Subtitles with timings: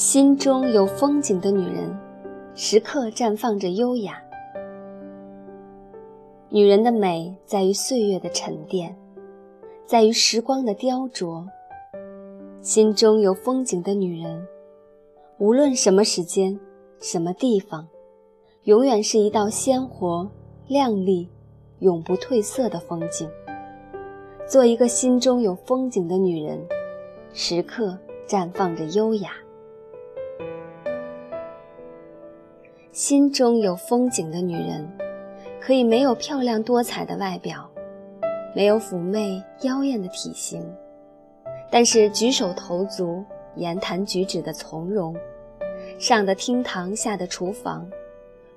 [0.00, 1.94] 心中有风景的女人，
[2.54, 4.14] 时刻绽放着优雅。
[6.48, 8.96] 女人的美在于岁月的沉淀，
[9.84, 11.46] 在于时光的雕琢。
[12.62, 14.42] 心中有风景的女人，
[15.36, 16.58] 无论什么时间、
[16.98, 17.86] 什么地方，
[18.62, 20.26] 永远是一道鲜活、
[20.66, 21.28] 亮丽、
[21.80, 23.28] 永不褪色的风景。
[24.48, 26.58] 做一个心中有风景的女人，
[27.34, 29.32] 时刻绽放着优雅。
[32.92, 34.88] 心中有风景的女人。
[35.60, 37.68] 可以没有漂亮多彩的外表，
[38.56, 40.64] 没有妩媚妖艳的体型，
[41.70, 43.22] 但是举手投足、
[43.56, 45.14] 言谈举止的从容，
[45.98, 47.86] 上的厅堂，下的厨房，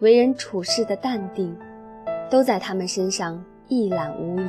[0.00, 1.56] 为人处事的淡定，
[2.28, 4.46] 都在他们身上一览无遗。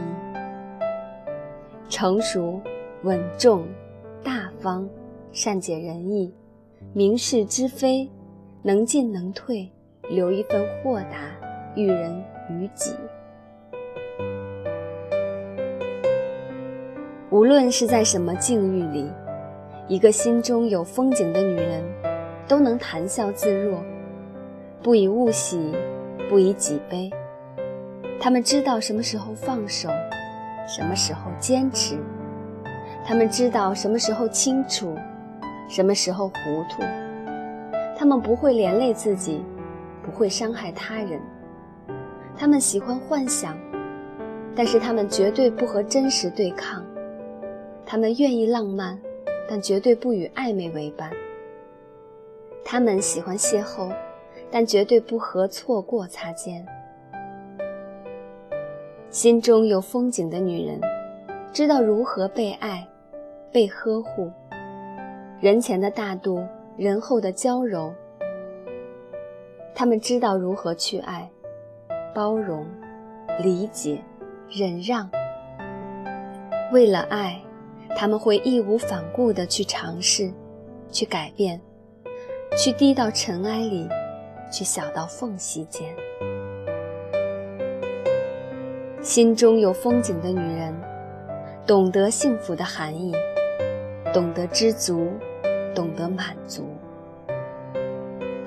[1.88, 2.60] 成熟、
[3.04, 3.64] 稳重、
[4.24, 4.90] 大方、
[5.32, 6.34] 善解人意、
[6.94, 8.10] 明是知非，
[8.62, 9.70] 能进能退，
[10.10, 11.18] 留一份豁达，
[11.76, 12.24] 育人。
[12.52, 12.96] 于己，
[17.30, 19.08] 无论是在什么境遇里，
[19.88, 21.84] 一个心中有风景的女人，
[22.48, 23.84] 都能谈笑自若，
[24.82, 25.72] 不以物喜，
[26.28, 27.08] 不以己悲。
[28.20, 29.90] 她们知道什么时候放手，
[30.68, 31.98] 什么时候坚持；
[33.06, 34.98] 她们知道什么时候清楚，
[35.70, 36.34] 什么时候糊
[36.68, 36.82] 涂。
[38.00, 39.44] 他们不会连累自己，
[40.02, 41.20] 不会伤害他人。
[42.34, 43.58] 他们喜欢幻想，
[44.56, 46.82] 但是他们绝对不和真实对抗。
[47.86, 48.98] 他们愿意浪漫，
[49.50, 51.12] 但绝对不与暧昧为伴。
[52.64, 53.94] 他们喜欢邂逅，
[54.50, 56.66] 但绝对不和错过擦肩。
[59.10, 60.80] 心中有风景的女人，
[61.52, 62.88] 知道如何被爱、
[63.52, 64.32] 被呵护。
[65.42, 66.42] 人前的大度，
[66.80, 67.94] 人后的娇柔。
[69.76, 71.30] 他们知道如何去爱。
[72.12, 72.66] 包容、
[73.44, 74.02] 理解、
[74.50, 75.08] 忍让，
[76.72, 77.40] 为了爱，
[77.96, 80.32] 他们会义无反顾地去尝试，
[80.92, 81.62] 去改变，
[82.58, 83.88] 去低到尘埃里，
[84.52, 85.96] 去小到缝隙间。
[89.02, 90.74] 心中有风景的女人，
[91.66, 93.14] 懂得幸福的含义，
[94.12, 95.14] 懂得知足，
[95.74, 96.68] 懂得满足。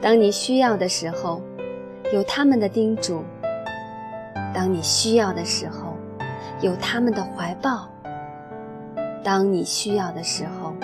[0.01, 1.41] 当你需要的时候，
[2.13, 3.23] 有他们的叮嘱。
[4.55, 5.97] 当你需要的时候，
[6.61, 7.89] 有他们的怀抱；
[9.25, 10.75] 当你需要的时候，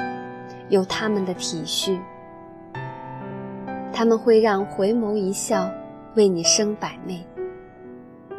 [0.69, 1.98] 有他们的体恤。
[3.93, 5.69] 他们会让回眸一笑
[6.15, 7.27] 为你生百媚，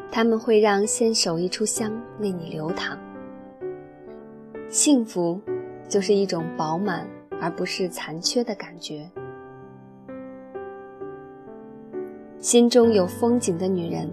[0.10, 2.98] 他们会让纤手一出香为你流淌。
[4.70, 5.42] 幸福，
[5.90, 7.06] 就是一种饱满
[7.42, 9.10] 而不是残缺的感觉。
[12.40, 14.10] 心中有风景的女人。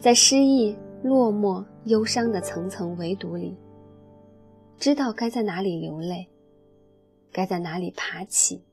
[0.00, 3.54] 在失意、落寞、忧伤的层层围堵里，
[4.78, 6.26] 知道该在哪里流泪，
[7.30, 8.64] 该在哪里爬起，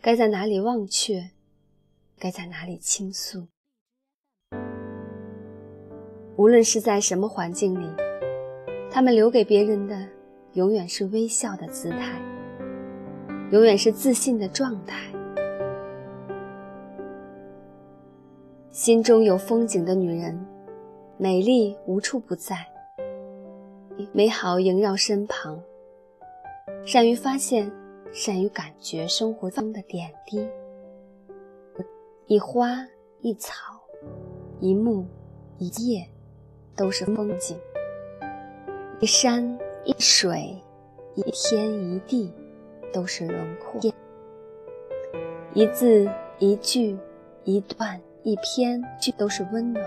[0.00, 1.28] 该在哪里忘却，
[2.18, 3.48] 该在哪里倾诉。
[6.36, 7.86] 无论是在什么环境里，
[8.90, 10.08] 他们留给别人的
[10.54, 12.18] 永远是微笑的姿态，
[13.50, 14.98] 永远是自信的状态。
[18.70, 20.38] 心中有风景的女人，
[21.16, 22.56] 美丽无处不在，
[24.12, 25.62] 美好萦绕身旁。
[26.84, 27.70] 善于发现，
[28.12, 30.46] 善于感觉生活中的点滴。
[32.26, 32.84] 一花
[33.20, 33.54] 一草，
[34.58, 35.06] 一木
[35.58, 36.04] 一叶，
[36.74, 37.56] 都是风景；
[38.98, 40.56] 一山一水，
[41.14, 42.32] 一天一地，
[42.94, 43.78] 都是轮廓。
[45.52, 46.96] 一字一句
[47.42, 48.00] 一段。
[48.26, 48.82] 一篇
[49.18, 49.84] 都是温暖，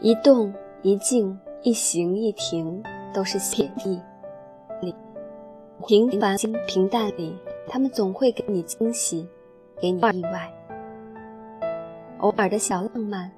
[0.00, 2.82] 一动一静一行一停
[3.14, 4.00] 都是写意。
[5.86, 6.36] 平凡
[6.66, 7.38] 平淡里，
[7.68, 9.28] 他们总会给你惊喜，
[9.80, 10.52] 给你意外。
[12.18, 13.30] 偶尔的小浪漫，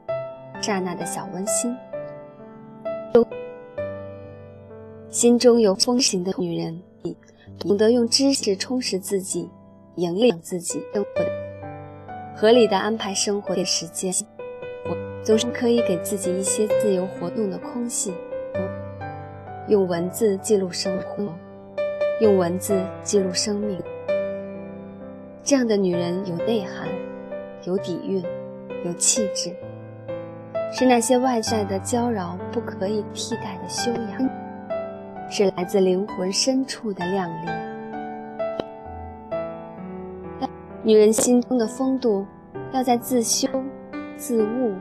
[0.62, 1.76] 刹那的小温馨。
[5.14, 6.82] 心中有风行的女人，
[7.60, 9.48] 懂得用知识充实自己。
[9.94, 11.30] 营养自己生活的，
[12.34, 14.12] 合理的安排生活的时间，
[15.22, 18.12] 总是可以给自己一些自由活动的空隙。
[19.68, 21.32] 用文字记录生活，
[22.20, 23.80] 用文字记录生命。
[25.44, 26.88] 这样的女人有内涵，
[27.62, 28.20] 有底蕴，
[28.84, 29.54] 有气质，
[30.72, 34.43] 是那些外在的娇娆不可以替代的修养。
[35.36, 37.50] 是来自灵魂深处的靓丽。
[40.80, 42.24] 女人心中的风度，
[42.72, 43.48] 要在自修、
[44.16, 44.72] 自悟、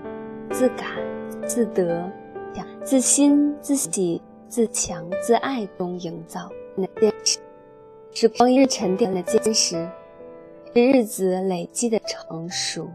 [0.51, 0.89] 自感、
[1.47, 2.07] 自得、
[2.83, 6.47] 自心、自喜、自强、自爱中营造。
[6.75, 7.39] 那坚持，
[8.11, 9.89] 是光阴沉淀的坚实，
[10.75, 12.87] 是日子累积的成熟。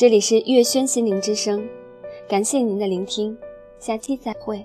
[0.00, 1.68] 这里是月轩心灵之声，
[2.26, 3.36] 感谢您的聆听，
[3.78, 4.64] 下期再会。